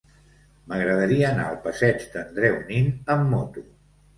[0.71, 3.67] M'agradaria anar al passeig d'Andreu Nin amb moto.